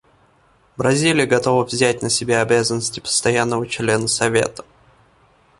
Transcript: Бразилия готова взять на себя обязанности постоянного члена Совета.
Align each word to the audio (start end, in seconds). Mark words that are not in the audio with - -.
Бразилия 0.77 1.27
готова 1.27 1.63
взять 1.63 2.01
на 2.01 2.09
себя 2.09 2.41
обязанности 2.41 2.99
постоянного 2.99 3.67
члена 3.67 4.07
Совета. 4.07 4.65